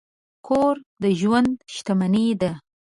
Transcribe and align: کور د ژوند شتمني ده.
کور 0.47 0.75
د 1.01 1.03
ژوند 1.19 1.51
شتمني 1.73 2.25
ده. 2.41 2.51